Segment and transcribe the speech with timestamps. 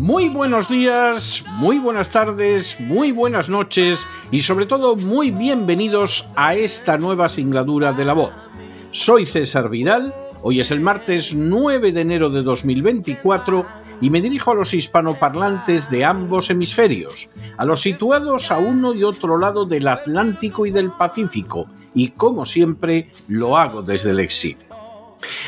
[0.00, 6.54] Muy buenos días, muy buenas tardes, muy buenas noches y sobre todo muy bienvenidos a
[6.54, 8.50] esta nueva singladura de la voz.
[8.92, 13.66] Soy César Vidal, hoy es el martes 9 de enero de 2024
[14.00, 19.04] y me dirijo a los hispanoparlantes de ambos hemisferios, a los situados a uno y
[19.04, 24.69] otro lado del Atlántico y del Pacífico, y como siempre lo hago desde el exilio.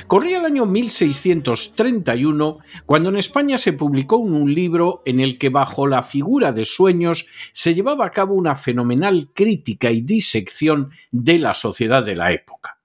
[0.07, 5.87] Corría el año 1631 cuando en España se publicó un libro en el que bajo
[5.87, 11.55] la figura de sueños se llevaba a cabo una fenomenal crítica y disección de la
[11.55, 12.79] sociedad de la época.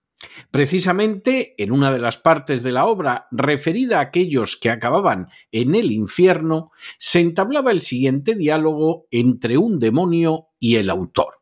[0.51, 5.75] Precisamente en una de las partes de la obra referida a aquellos que acababan en
[5.75, 11.41] el infierno, se entablaba el siguiente diálogo entre un demonio y el autor.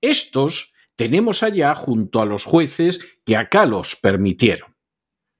[0.00, 0.69] Estos
[1.00, 4.76] tenemos allá junto a los jueces que acá los permitieron.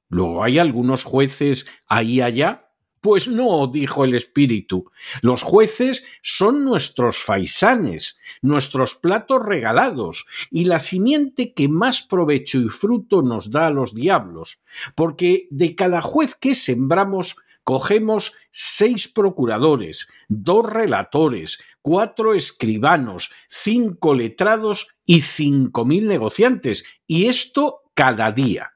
[0.08, 2.69] Luego hay algunos jueces ahí allá.
[3.00, 4.90] Pues no, dijo el espíritu,
[5.22, 12.68] los jueces son nuestros faisanes, nuestros platos regalados y la simiente que más provecho y
[12.68, 14.62] fruto nos da a los diablos,
[14.94, 24.88] porque de cada juez que sembramos cogemos seis procuradores, dos relatores, cuatro escribanos, cinco letrados
[25.06, 28.72] y cinco mil negociantes, y esto cada día.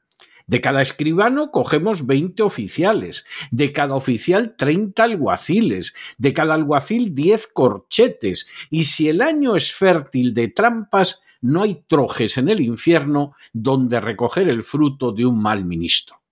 [0.46, 7.46] De cada escribano cogemos 20 oficiales, de cada oficial 30 alguaciles, de cada alguacil 10
[7.48, 13.34] corchetes, y si el año es fértil de trampas, no hay trojes en el infierno
[13.52, 16.22] donde recoger el fruto de un mal ministro.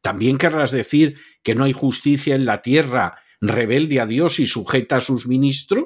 [0.00, 4.96] ¿También querrás decir que no hay justicia en la tierra rebelde a Dios y sujeta
[4.96, 5.84] a sus ministros?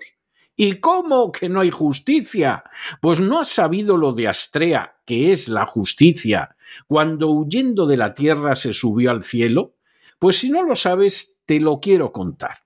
[0.58, 2.64] ¿Y cómo que no hay justicia?
[3.02, 6.56] Pues no has sabido lo de Astrea, que es la justicia,
[6.86, 9.74] cuando huyendo de la tierra se subió al cielo.
[10.18, 12.56] Pues si no lo sabes, te lo quiero contar.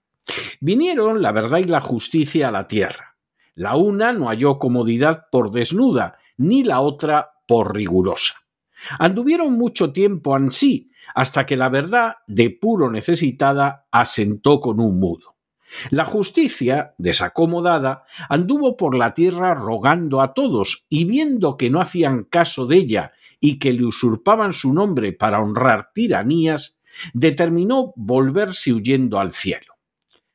[0.60, 3.16] Vinieron la verdad y la justicia a la tierra.
[3.56, 8.36] La una no halló comodidad por desnuda, ni la otra por rigurosa.
[9.00, 15.39] Anduvieron mucho tiempo ansí, hasta que la verdad, de puro necesitada, asentó con un mudo.
[15.90, 22.24] La justicia, desacomodada, anduvo por la tierra rogando a todos, y viendo que no hacían
[22.24, 26.78] caso de ella y que le usurpaban su nombre para honrar tiranías,
[27.14, 29.74] determinó volverse huyendo al cielo.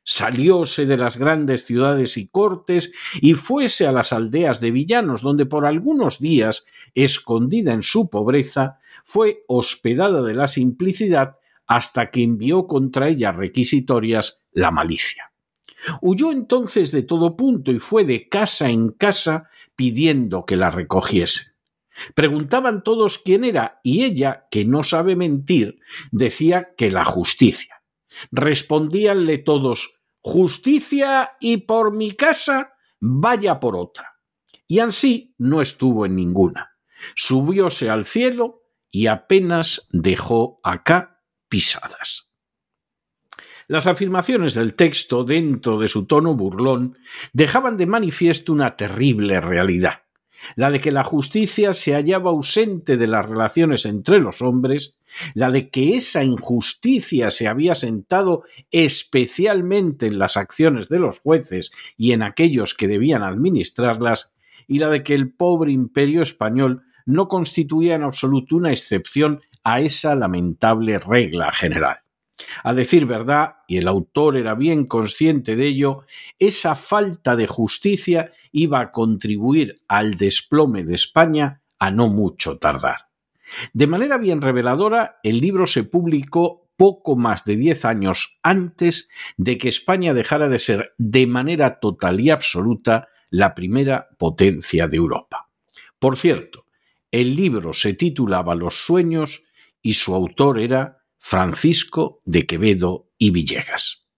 [0.02, 5.46] Salióse de las grandes ciudades y cortes y fuese a las aldeas de villanos, donde
[5.46, 6.64] por algunos días,
[6.94, 11.36] escondida en su pobreza, fue hospedada de la simplicidad
[11.66, 15.32] hasta que envió contra ella requisitorias la malicia.
[16.00, 21.56] Huyó entonces de todo punto y fue de casa en casa pidiendo que la recogiese.
[22.14, 25.78] Preguntaban todos quién era y ella, que no sabe mentir,
[26.10, 27.82] decía que la justicia.
[28.30, 34.16] Respondíanle todos justicia y por mi casa vaya por otra.
[34.66, 36.72] Y ansí no estuvo en ninguna.
[37.14, 41.15] Subióse al cielo y apenas dejó acá
[41.48, 42.26] pisadas.
[43.68, 46.98] Las afirmaciones del texto, dentro de su tono burlón,
[47.32, 50.02] dejaban de manifiesto una terrible realidad,
[50.54, 54.98] la de que la justicia se hallaba ausente de las relaciones entre los hombres,
[55.34, 61.72] la de que esa injusticia se había sentado especialmente en las acciones de los jueces
[61.96, 64.32] y en aquellos que debían administrarlas,
[64.68, 69.80] y la de que el pobre imperio español no constituía en absoluto una excepción a
[69.80, 71.98] esa lamentable regla general.
[72.62, 76.04] A decir verdad, y el autor era bien consciente de ello,
[76.38, 83.08] esa falta de justicia iba a contribuir al desplome de España a no mucho tardar.
[83.72, 89.58] De manera bien reveladora, el libro se publicó poco más de 10 años antes de
[89.58, 95.48] que España dejara de ser de manera total y absoluta la primera potencia de Europa.
[95.98, 96.66] Por cierto,
[97.10, 99.45] el libro se titulaba Los sueños
[99.86, 104.08] y su autor era Francisco de Quevedo y Villegas.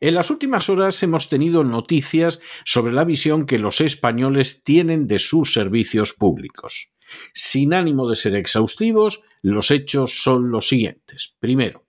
[0.00, 5.20] En las últimas horas hemos tenido noticias sobre la visión que los españoles tienen de
[5.20, 6.92] sus servicios públicos.
[7.32, 11.36] Sin ánimo de ser exhaustivos, los hechos son los siguientes.
[11.38, 11.86] Primero,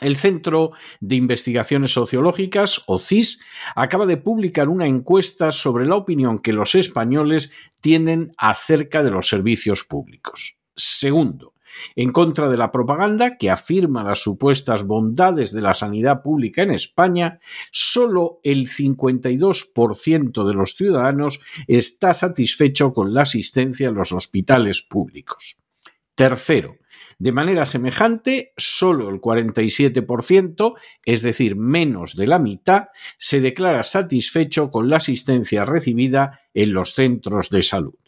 [0.00, 3.38] el Centro de Investigaciones Sociológicas, o CIS,
[3.76, 9.28] acaba de publicar una encuesta sobre la opinión que los españoles tienen acerca de los
[9.28, 10.58] servicios públicos.
[10.74, 11.51] Segundo,
[11.96, 16.70] en contra de la propaganda que afirma las supuestas bondades de la sanidad pública en
[16.70, 17.38] España,
[17.70, 25.58] solo el 52% de los ciudadanos está satisfecho con la asistencia a los hospitales públicos.
[26.14, 26.76] Tercero,
[27.18, 30.74] de manera semejante, solo el 47%,
[31.04, 36.94] es decir, menos de la mitad, se declara satisfecho con la asistencia recibida en los
[36.94, 37.98] centros de salud.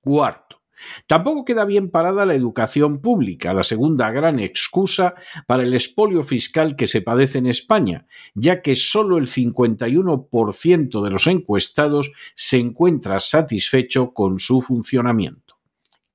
[0.00, 0.61] Cuarto,
[1.06, 5.14] Tampoco queda bien parada la educación pública, la segunda gran excusa
[5.46, 11.10] para el espolio fiscal que se padece en España, ya que solo el 51% de
[11.10, 15.56] los encuestados se encuentra satisfecho con su funcionamiento.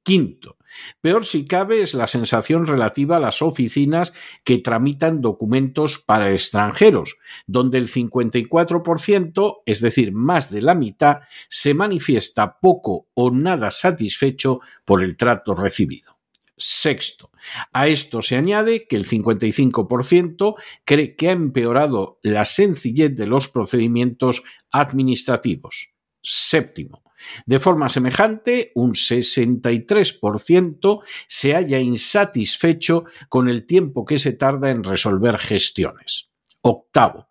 [0.04, 0.56] Quinto,
[1.02, 7.18] peor si cabe es la sensación relativa a las oficinas que tramitan documentos para extranjeros,
[7.46, 11.19] donde el 54%, es decir, más de la mitad,
[11.50, 16.18] se manifiesta poco o nada satisfecho por el trato recibido.
[16.60, 17.30] Sexto,
[17.72, 20.56] a esto se añade que el 55%
[20.86, 24.42] cree que ha empeorado la sencillez de los procedimientos
[24.72, 25.94] administrativos.
[26.24, 27.04] Séptimo,
[27.46, 34.84] de forma semejante, un 63% se halla insatisfecho con el tiempo que se tarda en
[34.84, 36.31] resolver gestiones.
[36.62, 37.28] Octavo,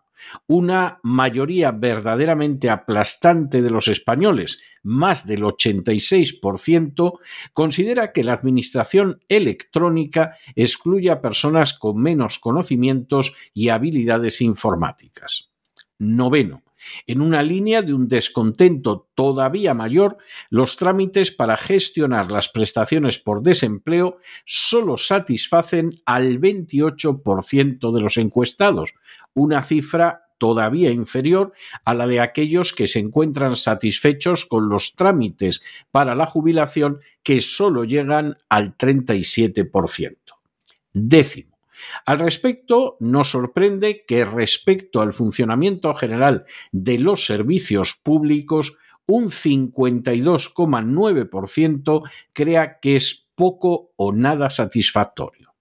[0.47, 7.19] una mayoría verdaderamente aplastante de los españoles, más del 86%,
[7.53, 15.51] considera que la administración electrónica excluye a personas con menos conocimientos y habilidades informáticas.
[15.99, 16.63] Noveno,
[17.05, 20.17] en una línea de un descontento todavía mayor,
[20.49, 28.93] los trámites para gestionar las prestaciones por desempleo solo satisfacen al 28% de los encuestados,
[29.33, 31.53] una cifra todavía inferior
[31.83, 35.61] a la de aquellos que se encuentran satisfechos con los trámites
[35.91, 40.17] para la jubilación que solo llegan al 37%.
[40.93, 41.56] Décimo.
[42.05, 52.09] Al respecto, nos sorprende que respecto al funcionamiento general de los servicios públicos, un 52,9%
[52.33, 55.53] crea que es poco o nada satisfactorio.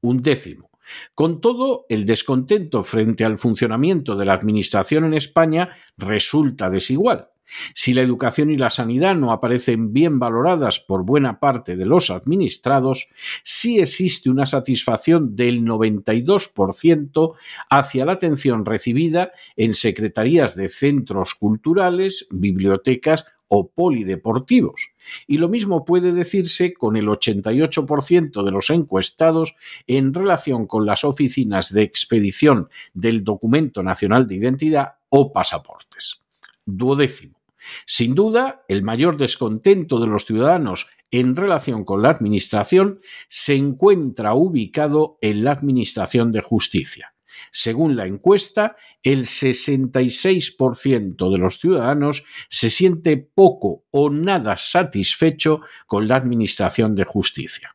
[0.00, 0.70] Un décimo.
[1.14, 7.30] Con todo, el descontento frente al funcionamiento de la Administración en España resulta desigual.
[7.74, 12.10] Si la educación y la sanidad no aparecen bien valoradas por buena parte de los
[12.10, 13.08] administrados,
[13.42, 17.34] sí existe una satisfacción del 92%
[17.70, 24.90] hacia la atención recibida en secretarías de centros culturales, bibliotecas o polideportivos.
[25.26, 29.54] Y lo mismo puede decirse con el 88% de los encuestados
[29.86, 36.23] en relación con las oficinas de expedición del Documento Nacional de Identidad o pasaportes.
[36.66, 37.44] Duodécimo.
[37.86, 44.34] Sin duda, el mayor descontento de los ciudadanos en relación con la Administración se encuentra
[44.34, 47.14] ubicado en la Administración de Justicia.
[47.50, 56.08] Según la encuesta, el 66% de los ciudadanos se siente poco o nada satisfecho con
[56.08, 57.73] la Administración de Justicia.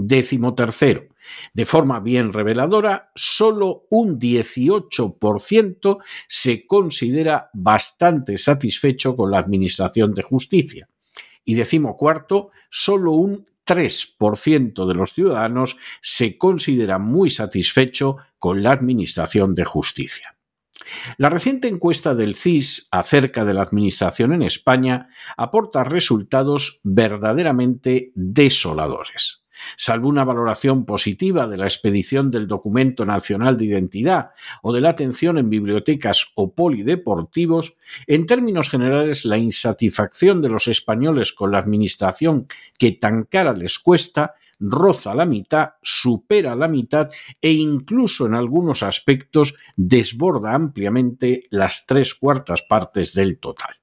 [0.00, 1.08] Décimo tercero,
[1.52, 10.22] de forma bien reveladora, solo un 18% se considera bastante satisfecho con la Administración de
[10.22, 10.88] Justicia.
[11.44, 18.70] Y decimo cuarto, solo un 3% de los ciudadanos se considera muy satisfecho con la
[18.70, 20.36] Administración de Justicia.
[21.16, 29.42] La reciente encuesta del CIS acerca de la Administración en España aporta resultados verdaderamente desoladores.
[29.76, 34.30] Salvo una valoración positiva de la expedición del Documento Nacional de Identidad
[34.62, 40.68] o de la atención en bibliotecas o polideportivos, en términos generales la insatisfacción de los
[40.68, 42.46] españoles con la administración
[42.78, 47.08] que tan cara les cuesta roza la mitad, supera la mitad
[47.40, 53.74] e incluso en algunos aspectos desborda ampliamente las tres cuartas partes del total.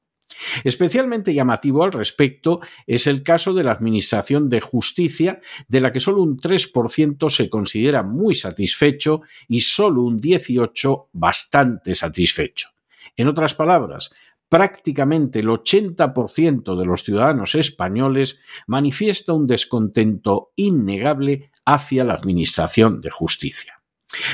[0.63, 5.99] Especialmente llamativo al respecto es el caso de la Administración de Justicia, de la que
[5.99, 12.69] solo un 3% se considera muy satisfecho y solo un 18% bastante satisfecho.
[13.15, 14.11] En otras palabras,
[14.49, 23.09] prácticamente el 80% de los ciudadanos españoles manifiesta un descontento innegable hacia la Administración de
[23.09, 23.81] Justicia.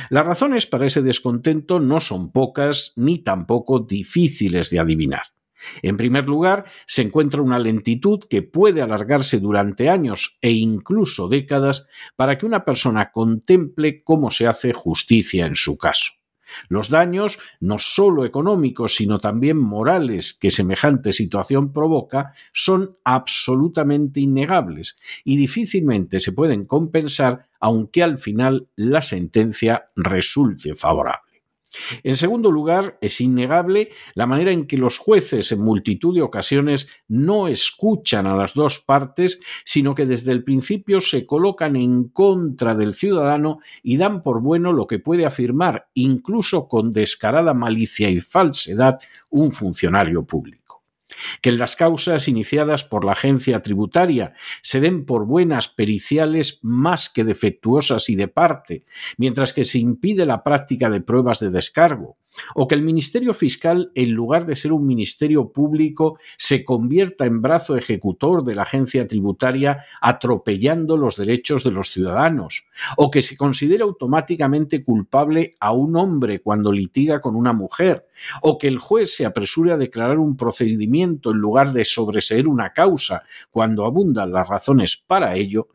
[0.09, 5.23] Las razones para ese descontento no son pocas ni tampoco difíciles de adivinar.
[5.81, 11.87] En primer lugar, se encuentra una lentitud que puede alargarse durante años e incluso décadas
[12.15, 16.13] para que una persona contemple cómo se hace justicia en su caso.
[16.67, 24.97] Los daños, no solo económicos, sino también morales que semejante situación provoca, son absolutamente innegables
[25.23, 31.30] y difícilmente se pueden compensar aunque al final la sentencia resulte favorable.
[32.03, 36.89] En segundo lugar, es innegable la manera en que los jueces en multitud de ocasiones
[37.07, 42.75] no escuchan a las dos partes, sino que desde el principio se colocan en contra
[42.75, 48.19] del ciudadano y dan por bueno lo que puede afirmar, incluso con descarada malicia y
[48.19, 48.99] falsedad,
[49.29, 50.80] un funcionario público
[51.41, 57.23] que las causas iniciadas por la agencia tributaria se den por buenas periciales más que
[57.23, 58.85] defectuosas y de parte,
[59.17, 62.17] mientras que se impide la práctica de pruebas de descargo,
[62.55, 67.41] o que el Ministerio Fiscal, en lugar de ser un ministerio público, se convierta en
[67.41, 72.65] brazo ejecutor de la agencia tributaria atropellando los derechos de los ciudadanos,
[72.97, 78.07] o que se considere automáticamente culpable a un hombre cuando litiga con una mujer,
[78.41, 82.73] o que el juez se apresure a declarar un procedimiento en lugar de sobreseer una
[82.73, 85.67] causa cuando abundan las razones para ello,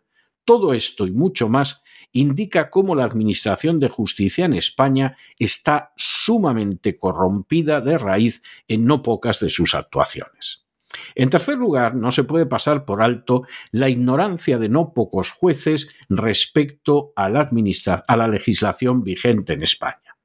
[0.44, 1.82] todo esto y mucho más
[2.12, 9.02] indica cómo la Administración de Justicia en España está sumamente corrompida de raíz en no
[9.02, 10.66] pocas de sus actuaciones.
[11.14, 15.88] En tercer lugar, no se puede pasar por alto la ignorancia de no pocos jueces
[16.08, 20.16] respecto a la, legislación vigente en España.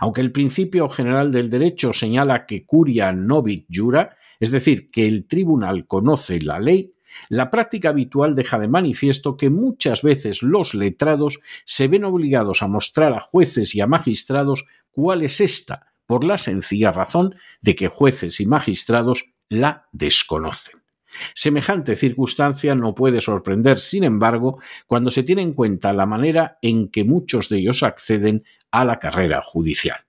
[0.00, 5.26] Aunque el principio general del derecho señala que curia novit jura, es decir, que el
[5.26, 6.93] tribunal conoce la ley,
[7.28, 12.68] la práctica habitual deja de manifiesto que muchas veces los letrados se ven obligados a
[12.68, 17.88] mostrar a jueces y a magistrados cuál es esta, por la sencilla razón de que
[17.88, 20.82] jueces y magistrados la desconocen.
[21.34, 26.88] Semejante circunstancia no puede sorprender, sin embargo, cuando se tiene en cuenta la manera en
[26.88, 30.03] que muchos de ellos acceden a la carrera judicial.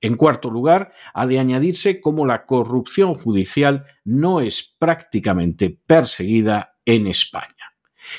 [0.00, 7.06] En cuarto lugar, ha de añadirse cómo la corrupción judicial no es prácticamente perseguida en
[7.06, 7.54] España.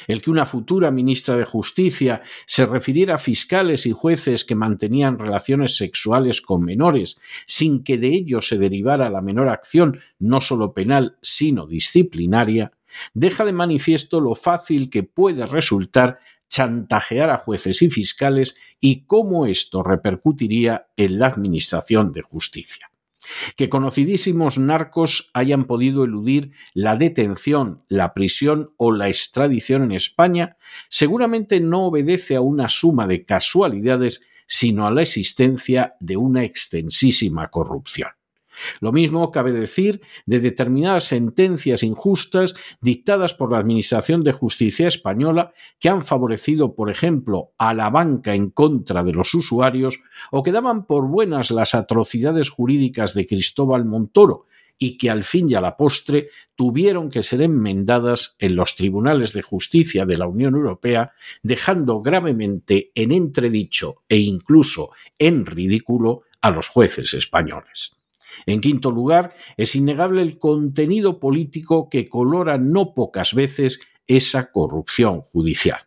[0.08, 5.18] El que una futura ministra de Justicia se refiriera a fiscales y jueces que mantenían
[5.18, 10.74] relaciones sexuales con menores sin que de ello se derivara la menor acción no solo
[10.74, 12.72] penal sino disciplinaria,
[13.14, 19.46] deja de manifiesto lo fácil que puede resultar chantajear a jueces y fiscales y cómo
[19.46, 22.90] esto repercutiría en la Administración de Justicia.
[23.58, 30.58] Que conocidísimos narcos hayan podido eludir la detención, la prisión o la extradición en España
[30.88, 37.50] seguramente no obedece a una suma de casualidades, sino a la existencia de una extensísima
[37.50, 38.10] corrupción.
[38.80, 45.54] Lo mismo cabe decir de determinadas sentencias injustas dictadas por la Administración de Justicia española
[45.80, 50.00] que han favorecido, por ejemplo, a la banca en contra de los usuarios
[50.32, 54.46] o que daban por buenas las atrocidades jurídicas de Cristóbal Montoro
[54.80, 59.34] y que al fin y a la postre tuvieron que ser enmendadas en los tribunales
[59.34, 66.52] de justicia de la Unión Europea, dejando gravemente en entredicho e incluso en ridículo a
[66.52, 67.97] los jueces españoles.
[68.46, 75.22] En quinto lugar, es innegable el contenido político que colora no pocas veces esa corrupción
[75.22, 75.80] judicial.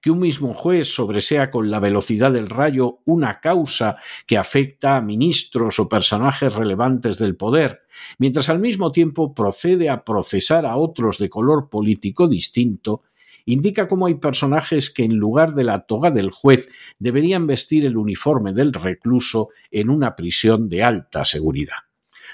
[0.00, 3.96] Que un mismo juez sobresea con la velocidad del rayo una causa
[4.26, 7.82] que afecta a ministros o personajes relevantes del poder,
[8.18, 13.02] mientras al mismo tiempo procede a procesar a otros de color político distinto,
[13.44, 16.68] indica cómo hay personajes que en lugar de la toga del juez
[16.98, 21.76] deberían vestir el uniforme del recluso en una prisión de alta seguridad.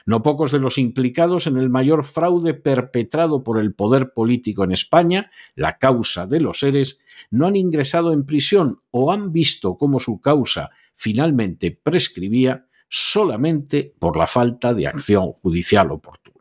[0.07, 4.73] No pocos de los implicados en el mayor fraude perpetrado por el poder político en
[4.73, 7.00] España, la causa de los seres,
[7.31, 14.17] no han ingresado en prisión o han visto cómo su causa finalmente prescribía solamente por
[14.17, 16.38] la falta de acción judicial oportuna.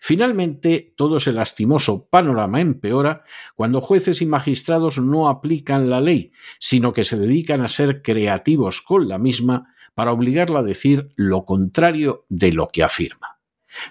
[0.00, 3.22] Finalmente, todo ese lastimoso panorama empeora
[3.54, 8.82] cuando jueces y magistrados no aplican la ley, sino que se dedican a ser creativos
[8.82, 13.39] con la misma para obligarla a decir lo contrario de lo que afirma.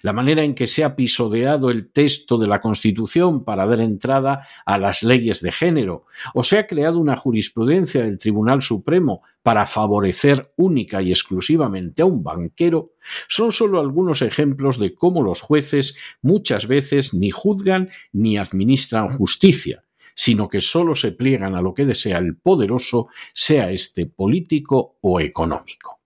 [0.02, 4.46] La manera en que se ha pisodeado el texto de la Constitución para dar entrada
[4.66, 9.66] a las leyes de género, o se ha creado una jurisprudencia del Tribunal Supremo para
[9.66, 12.94] favorecer única y exclusivamente a un banquero,
[13.28, 19.84] son solo algunos ejemplos de cómo los jueces muchas veces ni juzgan ni administran justicia,
[20.16, 25.20] sino que solo se pliegan a lo que desea el poderoso, sea este político o
[25.20, 25.99] económico.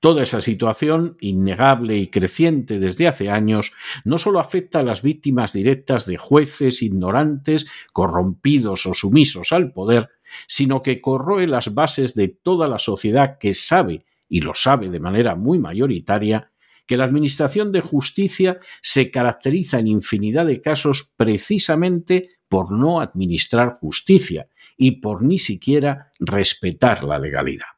[0.00, 3.72] Toda esa situación, innegable y creciente desde hace años,
[4.04, 10.10] no solo afecta a las víctimas directas de jueces ignorantes, corrompidos o sumisos al poder,
[10.46, 15.00] sino que corroe las bases de toda la sociedad que sabe, y lo sabe de
[15.00, 16.50] manera muy mayoritaria,
[16.86, 23.74] que la Administración de Justicia se caracteriza en infinidad de casos precisamente por no administrar
[23.80, 27.73] justicia y por ni siquiera respetar la legalidad.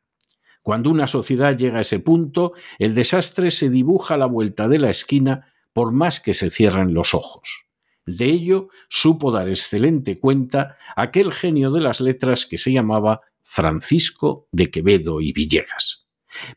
[0.67, 4.81] Cuando una sociedad llega a ese punto, el desastre se dibuja a la vuelta de
[4.81, 7.67] la esquina por más que se cierren los ojos.
[8.05, 14.49] De ello supo dar excelente cuenta aquel genio de las letras que se llamaba Francisco
[14.51, 16.09] de Quevedo y Villegas.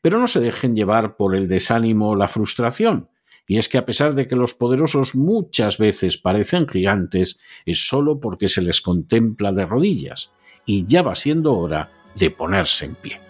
[0.02, 3.12] Pero no se dejen llevar por el desánimo o la frustración,
[3.46, 8.20] y es que a pesar de que los poderosos muchas veces parecen gigantes, es solo
[8.20, 10.32] porque se les contempla de rodillas,
[10.66, 13.29] y ya va siendo hora de ponerse en pie.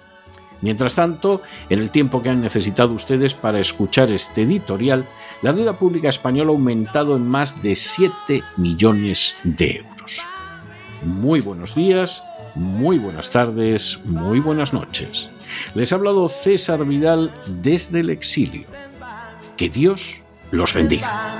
[0.61, 5.05] Mientras tanto, en el tiempo que han necesitado ustedes para escuchar este editorial,
[5.41, 10.21] la deuda pública española ha aumentado en más de 7 millones de euros.
[11.03, 12.23] Muy buenos días,
[12.55, 15.29] muy buenas tardes, muy buenas noches.
[15.73, 18.67] Les ha hablado César Vidal desde el exilio.
[19.55, 21.39] Que Dios los bendiga.